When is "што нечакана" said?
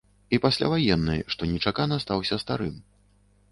1.35-2.01